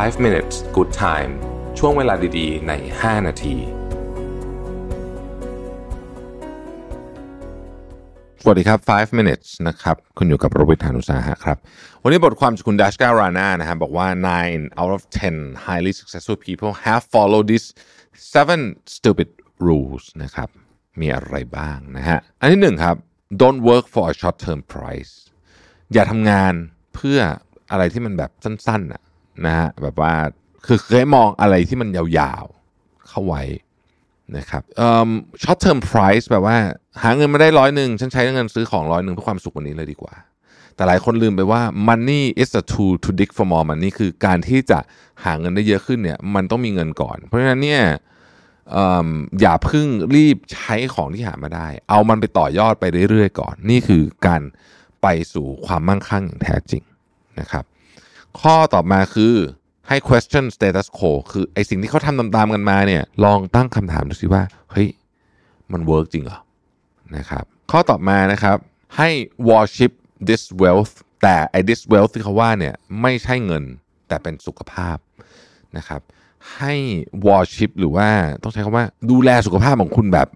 [0.00, 1.32] 5 minutes good time
[1.78, 3.56] ช่วงเวลาดีๆ ใน 5 นาที
[8.42, 11.56] สวัสดีครับ 5 minutes นะครับ คุณอยู่กับโรวิทานุสาหะครับ
[12.02, 14.08] วันนี้บทความจากคุณดัชการาน่านะครับบอกว่า
[14.44, 15.02] 9 out of
[15.34, 17.66] 10 highly successful people have followed these
[18.34, 18.60] seven
[18.96, 19.28] stupid
[19.66, 20.48] rules นะครับ
[21.00, 22.96] มีอะไรบ้างนะฮะ อันที่หนึ่งครับ
[23.42, 25.12] don't work for a short term price
[25.92, 26.54] อย่าทำงาน
[26.94, 27.18] เพื่อ
[27.70, 29.02] อะไรที่มันแบบสั้นๆน่ะ
[29.46, 30.14] นะฮะแบบว่า
[30.66, 33.42] คือเคยมองอะไรที่มันยาวๆเข้าไว้
[34.36, 35.10] นะครับเอ่อ
[35.42, 36.56] short term price แบบว่า
[37.02, 40.14] หาเงินมาได้ร้อยหนึ่งฉันใช้เงินซื้อของร้อยหนึ่งเพื่อความสุขวันนี้เลยดีกว่า
[40.74, 44.78] แต่หลายคนลืมไปว่า money is a tool to dig for more money คือการที่จะ
[45.24, 47.82] หาเงินได้เยอะขึ้นเนี่ยมันต้องมีเงินก่อน เพราะฉะนั้นเนี่ย
[48.72, 49.08] เอิ่ม
[49.40, 54.42] อย่าเพิ่งรีบใช้ของที่หามาได้ เอามันไปต่อยอดไปเรื่อยๆก่อน นี่คือการ
[55.02, 56.82] ไปสู่ความมั่งคั่งอย่างแท้จริง
[57.40, 57.64] นะครับ
[58.40, 59.34] ข้อต่อมาคือ
[59.88, 64.88] ให้ question status quo คือไอสิ่งที่เขาทำตามๆกันมาเนี่ยลองตั้งคำถามดูสิว่า เฮ้ย
[65.72, 66.38] มันเวิร์กจริงเหรอ
[67.16, 68.56] นะครับข้อต่อมานะครับ
[68.96, 69.08] ให้
[69.50, 69.92] worship
[70.28, 73.64] this wealth แต่ไอ้ this wealth ที่เขาว่าเนี่ยไม่ใช่เงิน
[74.08, 74.96] แต่เป็นสุขภาพ
[75.76, 76.00] นะครับ
[76.56, 76.74] ให้
[77.26, 78.08] worship หรือว่า
[78.42, 80.28] ต้องใช้คำว่าดูแลสุขภาพของคุณแบบ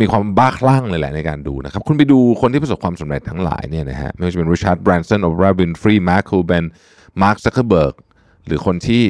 [0.00, 6.72] มีความบ้าคลั่งเลยแหละในการดูนะครับ คุณไปดูคนที่ประสบความสำเร็จทั้งหลายเนี่ยนะฮะไม่ว่าจะเป็น Richard Branson Oprah Winfrey Mark Cuban Mark Zuckerberg
[7.03, 7.58] หรื มาร์คซักเค
[8.56, 9.02] อคนที่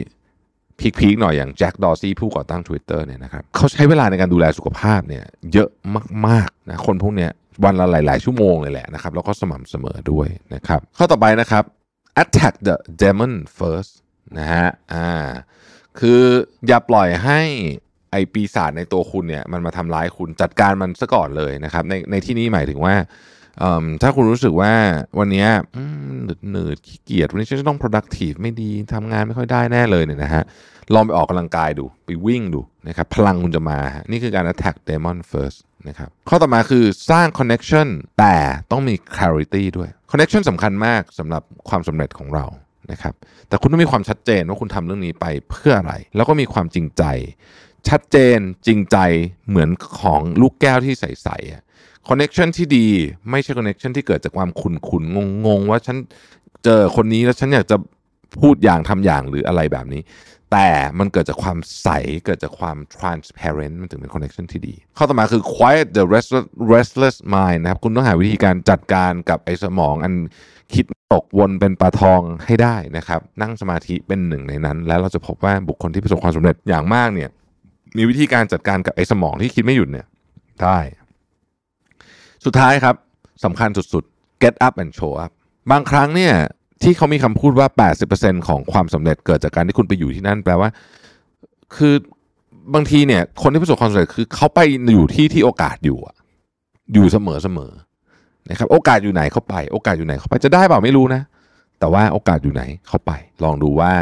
[0.98, 5.68] พีคๆหน่อยอย่างแจ็คดอร์ซี่ผู้ก่อตั้ง Twitter เนี่ยนะครับเขาใช้เวลาในการดูแลสุขภาพเนี่ยเยอะ
[6.26, 7.30] มากๆนะคนพวกเนี้ย
[7.64, 11.64] วันละหลาย ๆ ชั่วโมงเลยแหละนะครับ แล้วก็สม่ำเสมอด้วยนะครับ ข้อต่อไปนะครับ
[12.22, 13.92] attack the demon first
[14.38, 15.08] นะฮะอ่า
[15.98, 16.20] คือ
[16.66, 17.40] อย่าปล่อยให้
[18.10, 22.94] ไอปีศาจในตัวคุณเนี่ยมันมาทำร้ายคุณจัดการมันซะก่อนเลยนะครับ ในในที่นี้หมายถึงว่า
[23.58, 24.72] เอิ่มถ้าคุณรู้สึกว่า
[25.18, 25.46] วันนี้
[26.34, 30.44] หนืดหนืดขี้เกียจวันนี้ฉันจะต้อง productive ไม่ดีทำงานไม่ค่อยได้แน่เลยเนี่ยนะฮะ
[30.94, 37.88] ลองไปออกกำลังกายดูไปวิ่งดูนะครับพลังคุณจะมาะนี่คือการ attack demon first นะครับข้อต่อมาคือสร้าง connection
[38.18, 38.36] แต่
[38.70, 42.46] ต้องมี clarity ด้วย connection สำคัญมากสำหรับความสำเร็จของเรา
[42.92, 43.14] นะครับ
[43.48, 47.04] แต่คุณต้องมีความชัดเจนว่าคุณทำเรื่องนี้ไปเพื่ออะไร แล้วก็มีความจริงใจ
[47.88, 48.98] ชัดเจนจริงใจ
[49.48, 49.70] เหมือน
[50.00, 51.73] ของลูกแก้วที่ใสๆ
[52.08, 52.86] connection ที่ดี
[53.30, 55.96] ไม่ใช่ connection ที่เกิดจากความขุ่นๆ งงๆว่าฉัน
[56.64, 57.76] เจอคนนี้แล้วฉันอยากจะ
[58.40, 60.02] พูดอย่างทำอย่างหรืออะไรแบบนี้
[60.52, 61.88] แต่มันเกิดจากความใส
[62.26, 70.14] เกิดจากความ transparent มันถึงเป็น connection ที่ดี ข้อต่อมาคือ quiet the restless, restless mind นะครับ คุณต้องหาวิธีการจัดการกับไอ้สมองอัน
[70.74, 77.30] คิดตกวนเป็นปลาทองให้ได้นะครับ นั่งสมาธิเป็นหนึ่งในนั้น แล้วเราจะพบว่าบุคคลที่ประสบความสำเร็จอย่างมากเนี่ย
[77.96, 80.06] มีวิธีการจัดการกับไอ้สมองที่คิดไม่หยุดเนี่ย
[80.62, 80.78] ได้
[82.44, 82.96] สุดท้ายครับ
[83.44, 85.30] สำคัญสุดๆ get up and show up
[85.70, 86.34] บางครั้งเนี่ย
[86.82, 87.68] ที่เขามีคำพูดว่า
[88.08, 90.68] 80%ของความสำเร็จเกิดจากการที่คุณไปอยู่ที่นั่นแปลว่า
[91.76, 91.94] คือ
[92.74, 94.60] บางทีเนี่ย คนที่ประสบความสำเร็จคือเขาไป
[94.92, 96.16] อยู่ที่ที่โอกาสอยู่อะ
[96.94, 97.72] อยู่เสมอเสมอ
[98.50, 101.22] นะครับ โอกาสอยู่ไหนเขาไป โอกาสอยู่ไหนเขาไปจะได้เปล่าไม่รู้นะ
[101.78, 103.12] แต่ว่าโอกาสอยู่ไหนเขาไป
[103.44, 103.92] ลองดูว่า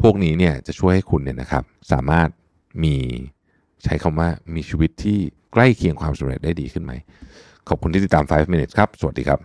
[0.00, 2.28] พวกนี้เนี่ยจะช่วยให้คุณเนี่ยนะครับ สามารถ
[2.84, 2.96] มี
[3.84, 5.18] ใช้คำว่ามีชีวิตที่
[5.52, 6.92] ใกล้เคียงความสำเร็จได้ดีขึ้นไหม
[7.68, 9.38] ขอบคุณที่ติดตาม 5 minutes ครับ สวัสดีครับ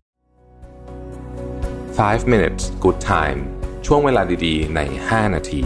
[1.97, 3.39] 5 minutes good time
[3.85, 4.79] ช่วงเวลาดีๆ ใน
[5.09, 5.61] 5 นาที